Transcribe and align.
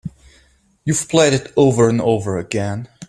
You've 0.83 1.07
played 1.07 1.31
it 1.33 1.53
over 1.55 1.87
and 1.87 2.01
over 2.01 2.39
again. 2.39 2.87